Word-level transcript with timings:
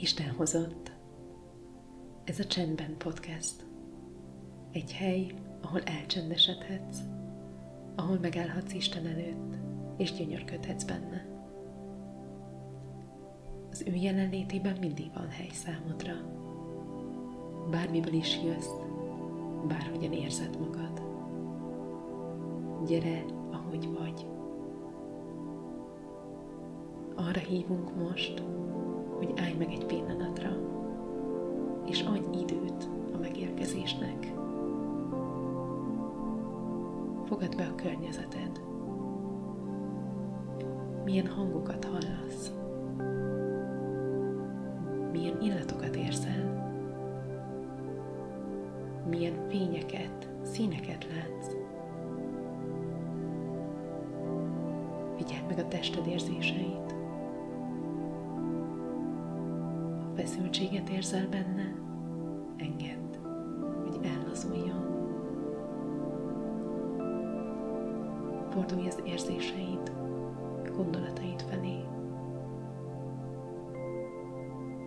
Isten 0.00 0.30
hozott. 0.30 0.92
Ez 2.24 2.38
a 2.38 2.44
Csendben 2.44 2.96
Podcast. 2.98 3.66
Egy 4.72 4.92
hely, 4.92 5.34
ahol 5.62 5.80
elcsendesedhetsz, 5.82 6.98
ahol 7.96 8.18
megállhatsz 8.18 8.72
Isten 8.72 9.06
előtt, 9.06 9.54
és 9.96 10.12
gyönyörködhetsz 10.12 10.84
benne. 10.84 11.26
Az 13.70 13.84
ő 13.86 13.94
jelenlétében 13.94 14.76
mindig 14.80 15.10
van 15.14 15.28
hely 15.28 15.50
számodra. 15.52 16.14
Bármiből 17.70 18.14
is 18.14 18.42
jössz, 18.44 18.72
bárhogyan 19.68 20.12
érzed 20.12 20.58
magad. 20.58 21.02
Gyere, 22.86 23.24
ahogy 23.50 23.88
vagy. 23.98 24.26
Arra 27.14 27.40
hívunk 27.40 27.96
most, 27.96 28.42
hogy 29.18 29.32
állj 29.36 29.54
meg 29.58 29.72
egy 29.72 29.86
pillanatra, 29.86 30.50
és 31.86 32.02
adj 32.02 32.38
időt 32.38 32.88
a 33.14 33.18
megérkezésnek. 33.18 34.32
Fogad 37.24 37.56
be 37.56 37.64
a 37.64 37.74
környezeted. 37.74 38.60
Milyen 41.04 41.26
hangokat 41.26 41.84
hallasz? 41.84 42.52
Milyen 45.12 45.40
illatokat 45.42 45.96
érzel? 45.96 46.66
Milyen 49.08 49.48
fényeket, 49.48 50.28
színeket 50.42 51.06
látsz? 51.06 51.54
Figyeld 55.16 55.46
meg 55.48 55.58
a 55.58 55.68
tested 55.68 56.06
érzéseit. 56.06 56.97
Feszültséget 60.28 60.88
érzel 60.88 61.28
benne, 61.28 61.74
engedd, 62.56 63.16
hogy 63.84 63.98
ellazuljon. 64.06 64.86
Fordulj 68.50 68.86
az 68.86 69.02
érzéseid, 69.04 69.92
gondolataid 70.76 71.42
felé. 71.42 71.84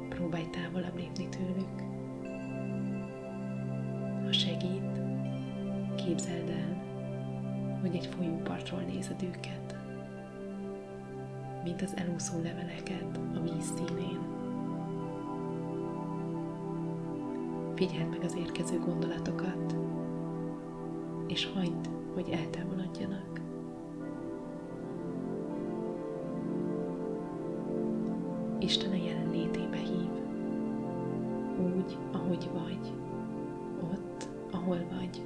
Próbálj 0.09 0.50
távolabb 0.50 0.95
lépni 0.95 1.30
tőlük. 1.30 1.80
Ha 4.23 4.31
segít, 4.31 5.02
képzeld 5.95 6.50
el, 6.50 6.81
hogy 7.81 7.95
egy 7.95 8.06
folyópartról 8.06 8.81
nézed 8.81 9.23
őket, 9.23 9.75
mint 11.64 11.81
az 11.81 11.95
elúszó 11.95 12.42
leveleket 12.42 13.19
a 13.36 13.39
víz 13.39 13.73
színén. 13.75 14.41
Figyeld 17.75 18.09
meg 18.09 18.23
az 18.23 18.36
érkező 18.36 18.80
gondolatokat, 18.80 19.75
és 21.27 21.52
hagyd, 21.53 21.89
hogy 22.13 22.30
eltávolodjanak. 22.30 23.41
Isten 28.59 28.91
a 28.91 28.95
jelenlétébe 29.05 29.78
hív, 29.78 30.09
úgy, 31.75 31.97
ahogy 32.11 32.50
vagy, 32.53 32.94
ott, 33.91 34.30
ahol 34.52 34.85
vagy. 35.00 35.22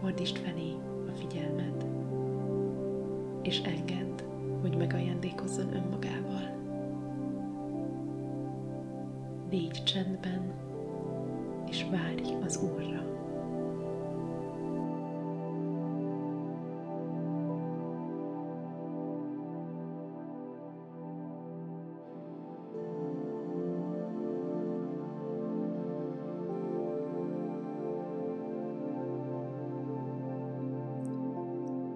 Fordítsd 0.00 0.36
felé 0.36 0.72
a 1.08 1.12
figyelmed, 1.12 1.86
és 3.42 3.60
engedd, 3.60 4.22
hogy 4.60 4.76
megajándékozzon 4.76 5.74
önmagával. 5.74 6.59
Légy 9.50 9.82
csendben, 9.84 10.54
és 11.68 11.86
várj 11.90 12.34
az 12.44 12.56
Úrra. 12.62 13.08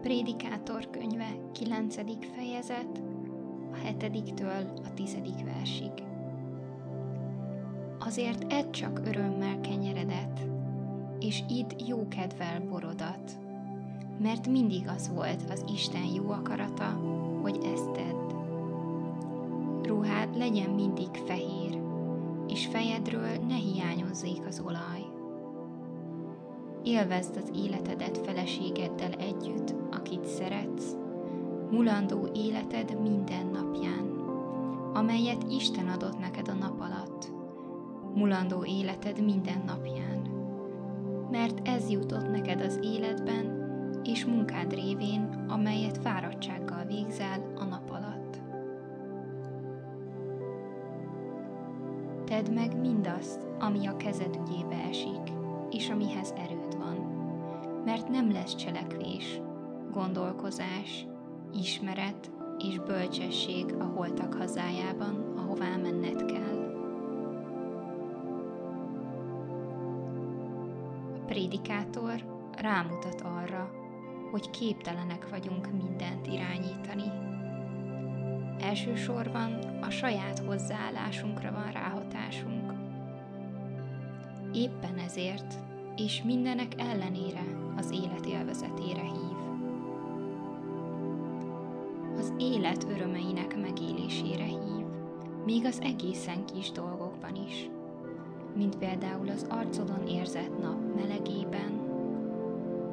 Prédikátor 0.00 0.90
könyve 0.90 1.36
9. 1.52 1.94
fejezet, 2.34 3.02
a 3.72 3.76
7-től 3.76 4.84
a 4.84 4.94
10. 4.94 5.16
versig. 5.44 6.13
Azért 8.06 8.52
edd 8.52 8.70
csak 8.70 9.00
örömmel 9.04 9.60
kenyeredet, 9.60 10.46
és 11.20 11.42
idd 11.48 11.86
jókedvel 11.86 12.60
borodat, 12.60 13.38
mert 14.22 14.46
mindig 14.48 14.88
az 14.88 15.10
volt 15.14 15.50
az 15.50 15.64
Isten 15.72 16.04
jó 16.04 16.30
akarata, 16.30 16.84
hogy 17.42 17.58
ezt 17.74 17.90
tedd. 17.90 18.32
Ruhád 19.82 20.36
legyen 20.36 20.70
mindig 20.70 21.08
fehér, 21.26 21.78
és 22.48 22.66
fejedről 22.66 23.36
ne 23.48 23.54
hiányozzék 23.54 24.46
az 24.46 24.62
olaj. 24.66 25.04
Élvezd 26.82 27.36
az 27.36 27.50
életedet 27.54 28.18
feleségeddel 28.18 29.12
együtt, 29.12 29.74
akit 29.90 30.26
szeretsz, 30.26 30.96
mulandó 31.70 32.28
életed 32.34 33.00
minden 33.00 33.46
napján, 33.46 34.06
amelyet 34.94 35.42
Isten 35.50 35.88
adott 35.88 36.18
neked 36.18 36.48
a 36.48 36.54
nap 36.54 36.80
alatt, 36.80 37.33
mulandó 38.14 38.64
életed 38.64 39.24
minden 39.24 39.62
napján. 39.66 40.22
Mert 41.30 41.68
ez 41.68 41.90
jutott 41.90 42.30
neked 42.30 42.60
az 42.60 42.78
életben 42.82 43.62
és 44.04 44.24
munkád 44.24 44.72
révén, 44.72 45.44
amelyet 45.48 45.98
fáradtsággal 45.98 46.84
végzel 46.84 47.52
a 47.56 47.64
nap 47.64 47.90
alatt. 47.90 48.42
Tedd 52.24 52.52
meg 52.52 52.80
mindazt, 52.80 53.46
ami 53.58 53.86
a 53.86 53.96
kezed 53.96 54.38
ügyébe 54.42 54.76
esik, 54.88 55.32
és 55.70 55.90
amihez 55.90 56.34
erőd 56.36 56.78
van, 56.78 56.96
mert 57.84 58.08
nem 58.08 58.32
lesz 58.32 58.54
cselekvés, 58.54 59.40
gondolkozás, 59.92 61.06
ismeret 61.52 62.30
és 62.58 62.78
bölcsesség 62.78 63.74
a 63.78 63.84
holtak 63.84 64.34
hazájában, 64.34 65.23
prédikátor 71.34 72.24
rámutat 72.56 73.20
arra, 73.20 73.70
hogy 74.30 74.50
képtelenek 74.50 75.28
vagyunk 75.28 75.68
mindent 75.72 76.26
irányítani. 76.26 77.12
Elsősorban 78.60 79.52
a 79.80 79.90
saját 79.90 80.38
hozzáállásunkra 80.38 81.52
van 81.52 81.70
ráhatásunk. 81.72 82.72
Éppen 84.52 84.98
ezért, 84.98 85.54
és 85.96 86.22
mindenek 86.22 86.72
ellenére 86.76 87.44
az 87.76 87.90
élet 87.90 88.26
élvezetére 88.26 89.02
hív. 89.02 89.38
Az 92.18 92.32
élet 92.38 92.86
örömeinek 92.88 93.60
megélésére 93.60 94.44
hív, 94.44 94.86
még 95.44 95.64
az 95.64 95.80
egészen 95.80 96.44
kis 96.46 96.70
dolgokban 96.70 97.36
is, 97.48 97.68
mint 98.54 98.76
például 98.76 99.28
az 99.28 99.46
arcodon 99.48 100.06
érzett 100.06 100.60
nap 100.60 100.94
melegében, 100.96 101.82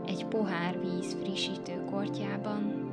egy 0.06 0.26
pohár 0.26 0.80
víz 0.80 1.14
frissítő 1.14 1.84
kortyában, 1.92 2.90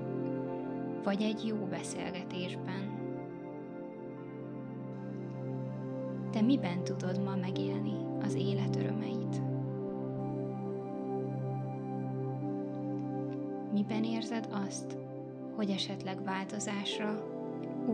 vagy 1.05 1.23
egy 1.23 1.47
jó 1.47 1.57
beszélgetésben. 1.57 2.97
Te 6.31 6.41
miben 6.41 6.85
tudod 6.85 7.23
ma 7.25 7.37
megélni 7.37 7.97
az 8.23 8.35
élet 8.35 8.77
örömeit? 8.77 9.43
Miben 13.73 14.05
érzed 14.05 14.49
azt, 14.67 14.97
hogy 15.57 15.71
esetleg 15.71 16.25
változásra, 16.25 17.23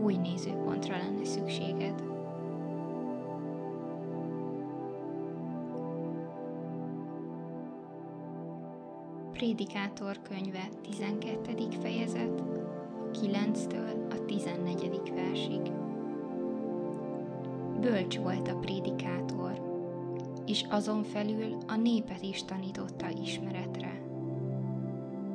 új 0.03 0.15
nézőpontra 0.15 0.97
lenne 0.97 1.25
szükséged? 1.25 2.14
Prédikátor 9.35 10.21
könyve 10.21 10.69
12. 10.81 11.67
fejezet, 11.81 12.43
9-től 13.13 14.09
a 14.09 14.25
14. 14.25 15.11
versig. 15.13 15.61
Bölcs 17.79 18.17
volt 18.17 18.47
a 18.47 18.55
prédikátor, 18.55 19.61
és 20.45 20.65
azon 20.69 21.03
felül 21.03 21.57
a 21.67 21.75
népet 21.75 22.21
is 22.21 22.43
tanította 22.43 23.09
ismeretre. 23.09 24.01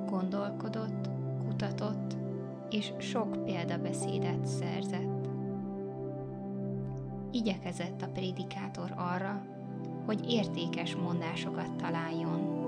Gondolkodott, 0.07 1.09
kutatott, 1.49 2.17
és 2.71 2.93
sok 2.99 3.45
példabeszédet 3.45 4.47
szerzett. 4.47 5.29
igyekezett 7.33 8.03
a 8.03 8.09
prédikátor 8.09 8.95
arra, 8.97 9.45
hogy 10.07 10.31
értékes 10.31 10.95
mondásokat 10.95 11.77
találjon, 11.77 12.60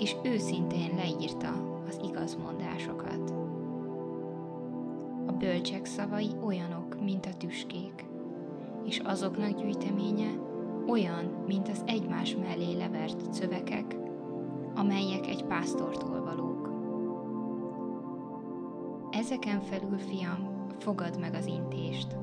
és 0.00 0.16
őszintén 0.22 0.94
leírta 0.96 1.82
az 1.88 2.00
igaz 2.04 2.36
mondásokat. 2.42 3.30
A 5.26 5.32
bölcsek 5.32 5.84
szavai 5.84 6.30
olyanok, 6.44 7.00
mint 7.02 7.26
a 7.26 7.36
tüskék, 7.36 8.04
és 8.84 8.98
azoknak 8.98 9.60
gyűjteménye 9.60 10.30
olyan, 10.86 11.24
mint 11.46 11.68
az 11.68 11.82
egymás 11.86 12.36
mellé 12.36 12.76
levert 12.76 13.32
szövekek, 13.32 13.96
amelyek 14.74 15.26
egy 15.26 15.44
pásztortól 15.44 16.24
valók. 16.24 16.70
Ezeken 19.10 19.60
felül, 19.60 19.98
fiam, 19.98 20.66
fogad 20.78 21.20
meg 21.20 21.34
az 21.34 21.46
intést. 21.46 22.16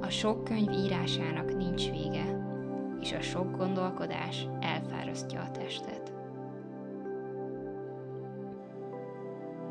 A 0.00 0.08
sok 0.08 0.44
könyv 0.44 0.70
írásának 0.70 1.56
nincs 1.56 1.90
vége, 1.90 2.44
és 3.00 3.12
a 3.12 3.20
sok 3.20 3.56
gondolkodás 3.56 4.48
elfárasztja 4.60 5.40
a 5.40 5.50
testet. 5.50 6.15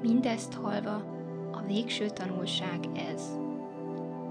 Mindezt 0.07 0.53
halva, 0.53 0.95
a 1.51 1.61
végső 1.67 2.09
tanulság 2.09 2.89
ez. 3.13 3.39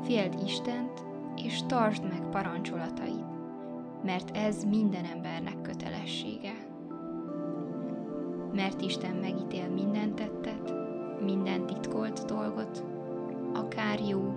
Féld 0.03 0.35
Istent, 0.45 1.05
és 1.37 1.61
tartsd 1.67 2.03
meg 2.03 2.29
parancsolatait, 2.31 3.25
mert 4.03 4.37
ez 4.37 4.65
minden 4.65 5.05
embernek 5.05 5.61
kötelessége. 5.63 6.53
Mert 8.53 8.81
Isten 8.81 9.15
megítél 9.15 9.69
minden 9.69 10.15
tettet, 10.15 10.75
minden 11.21 11.67
titkolt 11.67 12.25
dolgot, 12.25 12.85
akár 13.55 14.01
jó, 14.09 14.35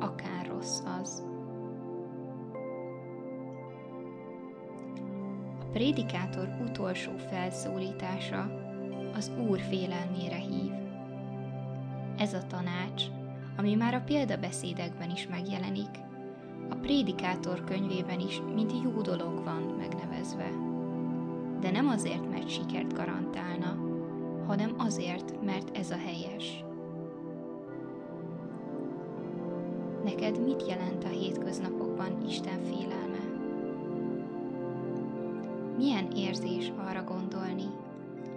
akár 0.00 0.46
rossz 0.46 0.80
az. 1.00 1.24
A 5.60 5.64
prédikátor 5.72 6.48
utolsó 6.68 7.10
felszólítása 7.16 8.66
az 9.14 9.30
Úr 9.48 9.60
félelmére 9.60 10.36
hív. 10.36 10.67
Ez 12.18 12.34
a 12.34 12.46
tanács, 12.46 13.02
ami 13.56 13.74
már 13.74 13.94
a 13.94 14.00
példabeszédekben 14.00 15.10
is 15.10 15.26
megjelenik, 15.26 15.98
a 16.70 16.74
prédikátor 16.74 17.64
könyvében 17.64 18.20
is, 18.20 18.40
mint 18.54 18.72
jó 18.82 19.00
dolog 19.00 19.44
van 19.44 19.62
megnevezve. 19.78 20.50
De 21.60 21.70
nem 21.70 21.88
azért, 21.88 22.30
mert 22.30 22.48
sikert 22.48 22.92
garantálna, 22.94 23.76
hanem 24.46 24.74
azért, 24.78 25.44
mert 25.44 25.76
ez 25.76 25.90
a 25.90 25.96
helyes. 25.96 26.64
Neked 30.04 30.44
mit 30.44 30.66
jelent 30.66 31.04
a 31.04 31.08
hétköznapokban 31.08 32.24
Isten 32.26 32.60
félelme? 32.62 33.22
Milyen 35.76 36.10
érzés 36.16 36.72
arra 36.88 37.02
gondolni, 37.02 37.68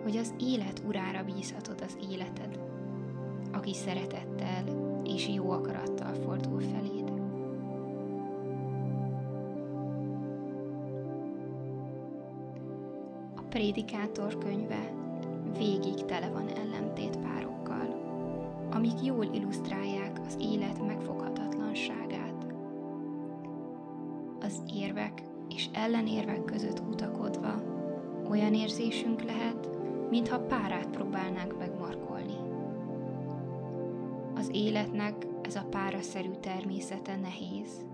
hogy 0.04 0.18
az 0.18 0.33
élet 0.39 0.81
urára 0.88 1.24
bízhatod 1.24 1.81
az 1.81 1.98
életed, 2.12 2.70
aki 3.51 3.74
szeretettel 3.74 4.63
és 5.03 5.27
jó 5.27 5.51
akarattal 5.51 6.13
fordul 6.13 6.59
feléd? 6.62 7.09
A 13.36 13.42
prédikátor 13.50 14.38
könyve 14.38 14.94
végig 15.57 16.06
tele 16.06 16.30
van 16.30 16.48
ellentétpárokkal, 16.48 18.00
amik 18.71 19.03
jól 19.03 19.25
illusztrálják 19.25 20.19
az 20.25 20.38
élet 20.39 20.86
megfoghatatlanságát. 20.86 22.45
Az 24.42 24.63
érvek 24.74 25.21
és 25.50 25.69
ellenérvek 25.74 26.45
között 26.45 26.81
utakodva 26.89 27.62
olyan 28.30 28.54
érzésünk 28.54 29.21
lehet, 29.21 29.69
mintha 30.09 30.39
párát 30.39 30.88
próbálnánk 30.88 31.57
megmarkolni. 31.57 32.11
Életnek 34.53 35.27
ez 35.42 35.56
a 35.56 35.65
páraszerű 35.69 36.31
természete 36.39 37.15
nehéz, 37.15 37.86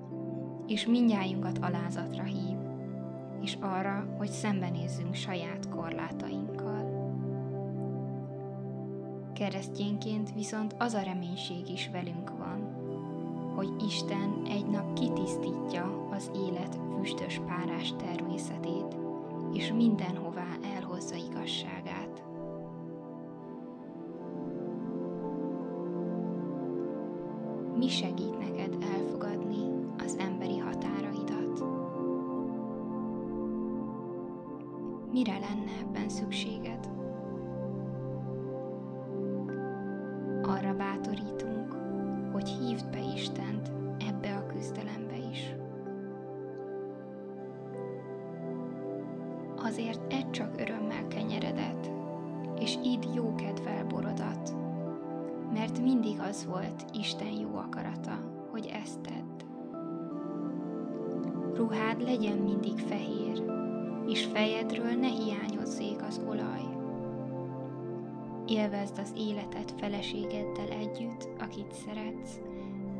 és 0.67 0.85
mindjájunkat 0.85 1.57
alázatra 1.57 2.23
hív, 2.23 2.57
és 3.41 3.57
arra, 3.61 4.15
hogy 4.17 4.29
szembenézzünk 4.29 5.13
saját 5.13 5.69
korlátainkkal. 5.69 6.95
Keresztényként 9.33 10.33
viszont 10.33 10.75
az 10.77 10.93
a 10.93 11.01
reménység 11.01 11.69
is 11.69 11.89
velünk 11.91 12.37
van, 12.37 12.75
hogy 13.55 13.69
Isten 13.87 14.41
egy 14.49 14.65
nap 14.65 14.93
kitisztítja 14.93 16.07
az 16.11 16.31
élet 16.47 16.77
füstös 16.97 17.41
párás 17.47 17.93
természetét, 17.95 18.97
és 19.53 19.71
mindenhová 19.71 20.57
elhozza 20.75 21.15
igazságát. 21.15 22.26
Mi 27.77 27.87
segít 27.87 28.39
neked 28.39 28.77
elfogadni 28.93 29.85
az 29.97 30.17
emberi 30.19 30.57
határaidat? 30.57 31.63
Mire 35.11 35.31
lenne 35.31 35.71
ebben 35.81 36.09
szükséged? 36.09 36.89
Arra 40.41 40.75
bátorítunk, 40.75 41.75
hogy 42.31 42.49
hívd 42.49 42.89
be 42.89 43.13
Istent 43.15 43.71
ebbe 44.09 44.35
a 44.35 44.45
küzdelembe 44.45 45.17
is. 45.31 45.55
Azért 49.57 50.13
egy 50.13 50.29
csak 50.29 50.59
örömmel 50.59 51.07
kenyeredet, 51.07 51.91
és 52.59 52.77
idd 52.83 53.03
jó 53.15 53.35
kedvel 53.35 53.85
borodat, 53.85 54.55
mert 55.53 55.81
mindig 55.81 56.19
az 56.19 56.45
volt 56.45 56.85
Isten 56.93 57.31
jó 57.31 57.55
akarata, 57.55 58.19
hogy 58.51 58.65
ezt 58.65 58.99
tedd. 58.99 59.45
Ruhád 61.55 62.01
legyen 62.01 62.37
mindig 62.37 62.77
fehér, 62.77 63.43
és 64.07 64.25
fejedről 64.25 64.91
ne 64.91 65.07
hiányozzék 65.07 66.01
az 66.07 66.21
olaj. 66.27 66.61
Élvezd 68.47 68.99
az 68.99 69.13
életed 69.17 69.73
feleségeddel 69.77 70.69
együtt, 70.69 71.29
akit 71.39 71.73
szeretsz, 71.73 72.39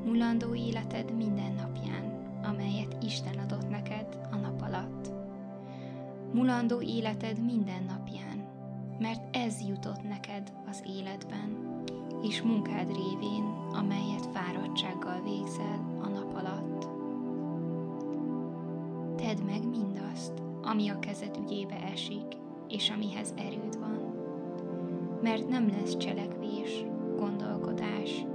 mulandó 0.06 0.56
életed 0.56 1.16
minden 1.16 1.54
napján, 1.54 2.18
amelyet 2.44 3.04
Isten 3.04 3.38
adott 3.38 3.70
neked 3.70 4.27
a 4.32 4.36
nap 4.36 4.62
alatt. 4.62 5.12
Mulandó 6.34 6.82
életed 6.82 7.46
minden 7.46 7.84
napján, 7.84 8.48
mert 9.00 9.36
ez 9.36 9.62
jutott 9.68 10.04
neked 10.04 10.54
az 10.70 10.84
életben, 10.86 11.66
és 12.21 12.41
munkád 12.41 12.88
révén, 12.88 13.43
amelyet 13.71 14.25
fáradtsággal 14.33 15.21
végzel 15.24 15.97
a 16.01 16.07
nap 16.07 16.36
alatt. 16.36 16.88
Tedd 19.15 19.43
meg 19.45 19.67
mindazt, 19.69 20.33
ami 20.62 20.89
a 20.89 21.00
kezed 21.00 21.38
ügyébe 21.43 21.81
esik, 21.91 22.25
és 22.69 22.89
amihez 22.89 23.33
erőd 23.38 23.79
van. 23.79 24.15
Mert 25.21 25.50
nem 25.50 25.67
lesz 25.67 25.97
cselekvés, 25.97 26.86
gondolkodás, 27.17 28.25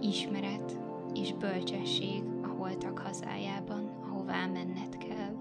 ismeret 0.00 0.78
és 1.14 1.32
bölcsesség 1.32 2.22
a 2.42 2.46
holtak 2.46 2.98
hazájában, 2.98 3.90
ahová 4.10 4.46
menned 4.46 4.96
kell. 4.98 5.34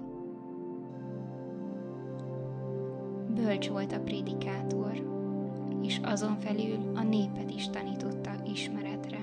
Bölcs 3.33 3.67
volt 3.67 3.91
a 3.91 3.99
prédikátor, 3.99 5.14
és 5.86 6.00
azon 6.04 6.38
felül 6.39 6.92
a 6.96 7.04
népet 7.04 7.51
is 7.51 7.70
tanította 7.70 8.32
ismeretre. 8.44 9.20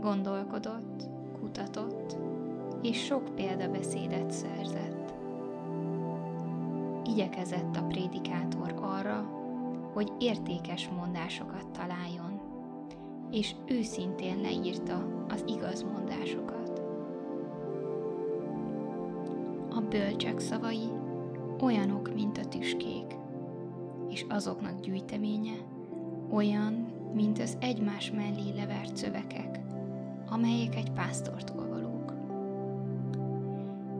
Gondolkodott, 0.00 1.08
kutatott, 1.40 2.16
és 2.82 3.04
sok 3.04 3.34
példabeszédet 3.34 4.30
szerzett. 4.30 5.14
Igyekezett 7.04 7.76
a 7.76 7.82
prédikátor 7.82 8.74
arra, 8.80 9.30
hogy 9.92 10.12
értékes 10.18 10.88
mondásokat 10.88 11.70
találjon, 11.70 12.40
és 13.30 13.54
őszintén 13.66 14.40
leírta 14.40 15.24
az 15.28 15.44
igaz 15.46 15.82
mondásokat. 15.82 16.82
A 19.70 19.80
bölcsek 19.80 20.38
szavai 20.38 20.88
olyanok, 21.60 22.14
mint 22.14 22.38
a 22.38 22.48
tüskék, 22.48 23.16
és 24.08 24.24
azoknak 24.28 24.80
gyűjteménye 24.80 25.56
olyan, 26.30 26.72
mint 27.14 27.38
az 27.38 27.56
egymás 27.60 28.10
mellé 28.10 28.50
levert 28.56 28.96
szövekek, 28.96 29.60
amelyek 30.30 30.74
egy 30.74 30.90
pásztortól 30.90 31.68
valók. 31.68 32.14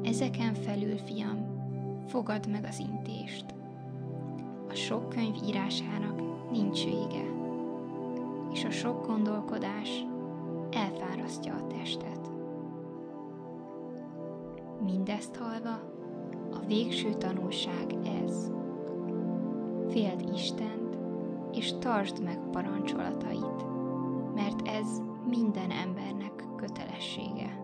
Ezeken 0.02 0.54
felül, 0.54 0.96
fiam, 0.96 1.46
fogad 2.06 2.48
meg 2.48 2.64
az 2.64 2.78
intést. 2.78 3.44
A 4.68 4.74
sok 4.74 5.08
könyv 5.08 5.34
írásának 5.46 6.50
nincs 6.50 6.84
vége, 6.84 7.24
és 8.52 8.64
a 8.64 8.70
sok 8.70 9.06
gondolkodás 9.06 10.06
elfárasztja 10.70 11.54
a 11.54 11.66
testet. 11.66 12.30
Mindezt 14.84 15.36
halva, 15.36 15.80
a 16.52 16.66
végső 16.66 17.14
tanulság 17.14 17.94
ez. 18.24 18.50
Féld 19.88 20.30
Istent, 20.34 20.98
és 21.52 21.72
tartsd 21.78 22.22
meg 22.22 22.38
parancsolatait, 22.50 23.64
mert 24.34 24.68
ez 24.68 25.02
minden 25.28 25.70
embernek 25.70 26.44
kötelessége. 26.56 27.60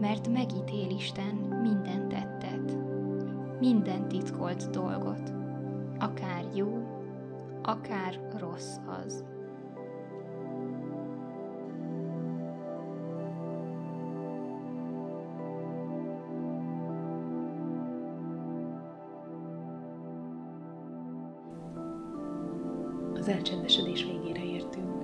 Mert 0.00 0.28
megítél 0.28 0.90
Isten 0.90 1.34
minden 1.34 2.08
tettet, 2.08 2.76
minden 3.60 4.08
titkolt 4.08 4.70
dolgot, 4.70 5.32
akár 5.98 6.44
jó, 6.54 6.78
akár 7.62 8.20
rossz 8.38 8.76
az. 9.04 9.24
Az 23.20 23.28
elcsendesedés 23.28 24.04
végére 24.04 24.44
értünk. 24.44 25.02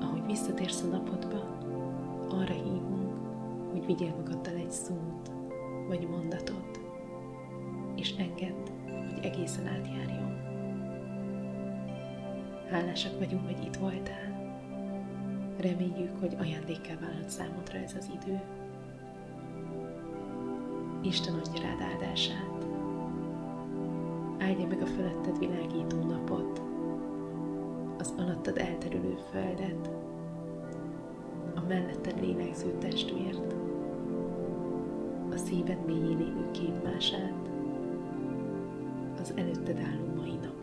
Ahogy 0.00 0.26
visszatérsz 0.26 0.82
a 0.82 0.86
napodba, 0.86 1.58
arra 2.28 2.52
hívunk, 2.52 3.16
hogy 3.70 3.86
vigyél 3.86 4.14
magaddal 4.16 4.54
egy 4.54 4.70
szót, 4.70 5.30
vagy 5.88 6.08
mondatot, 6.08 6.80
és 7.96 8.14
engedd, 8.18 8.68
hogy 8.84 9.24
egészen 9.24 9.66
átjárjon. 9.66 10.36
Hálásak 12.70 13.18
vagyunk, 13.18 13.46
hogy 13.46 13.64
itt 13.66 13.76
voltál. 13.76 14.54
Reméljük, 15.56 16.20
hogy 16.20 16.36
ajándékkel 16.38 16.98
válhat 17.00 17.30
számodra 17.30 17.78
ez 17.78 17.94
az 17.98 18.10
idő. 18.22 18.40
Isten 21.02 21.34
adja 21.34 21.62
rád 21.62 21.80
áldását. 21.80 22.63
Áldja 24.38 24.66
meg 24.66 24.82
a 24.82 24.86
feletted 24.86 25.38
világító 25.38 25.96
napot, 26.02 26.62
az 27.98 28.14
alattad 28.18 28.58
elterülő 28.58 29.18
földet, 29.30 29.90
a 31.54 31.60
melletted 31.68 32.20
lélegző 32.20 32.74
testvért, 32.78 33.54
a 35.30 35.36
szíved 35.36 35.84
mélyén 35.86 36.20
élő 36.20 36.50
képmását, 36.50 37.48
az 39.20 39.32
előtted 39.36 39.78
álló 39.78 40.14
mai 40.16 40.34
napot. 40.34 40.53